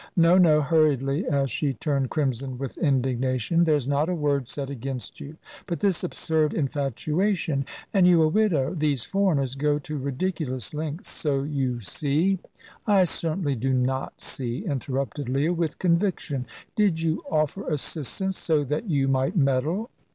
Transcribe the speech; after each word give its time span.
No, 0.17 0.35
no," 0.39 0.63
hurriedly, 0.63 1.27
as 1.27 1.51
she 1.51 1.75
turned 1.75 2.09
crimson 2.09 2.57
with 2.57 2.75
indignation; 2.79 3.65
"there's 3.65 3.87
not 3.87 4.09
a 4.09 4.15
word 4.15 4.47
said 4.47 4.71
against 4.71 5.19
you. 5.19 5.37
But 5.67 5.79
this 5.79 6.03
absurd 6.03 6.55
infatuation 6.55 7.67
and 7.93 8.07
you 8.07 8.23
a 8.23 8.27
widow; 8.27 8.73
these 8.73 9.03
foreigners 9.05 9.53
go 9.53 9.77
to 9.77 9.99
ridiculous 9.99 10.73
lengths, 10.73 11.09
so 11.11 11.43
you 11.43 11.81
see" 11.81 12.39
"I 12.87 13.03
certainly 13.03 13.53
do 13.53 13.73
not 13.73 14.21
see," 14.21 14.65
interrupted 14.65 15.29
Leah, 15.29 15.53
with 15.53 15.77
conviction. 15.77 16.47
"Did 16.75 16.99
you 17.03 17.21
offer 17.29 17.69
assistance 17.69 18.39
so 18.39 18.63
that 18.63 18.89
you 18.89 19.07
might 19.07 19.35
meddle?" 19.37 19.91